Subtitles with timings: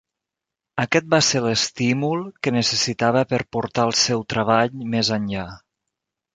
[0.83, 5.49] Aquest va ser l'estímul que necessitava per portar el seu treball més enllà.